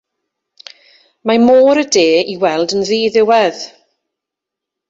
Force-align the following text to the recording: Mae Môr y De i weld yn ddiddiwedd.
Mae 1.29 1.41
Môr 1.43 1.81
y 1.83 1.85
De 1.97 2.07
i 2.33 2.35
weld 2.45 2.75
yn 2.79 2.85
ddiddiwedd. 2.89 3.61